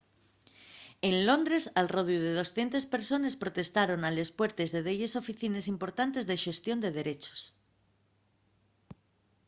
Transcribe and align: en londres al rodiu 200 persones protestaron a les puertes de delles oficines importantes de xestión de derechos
en 1.09 1.15
londres 1.29 1.63
al 1.79 1.87
rodiu 1.95 2.19
200 2.39 2.81
persones 2.93 3.35
protestaron 3.43 3.99
a 4.03 4.11
les 4.17 4.29
puertes 4.39 4.69
de 4.75 4.81
delles 4.87 5.17
oficines 5.21 5.65
importantes 5.75 6.27
de 6.29 6.35
xestión 6.45 6.77
de 6.81 6.89
derechos 6.99 7.41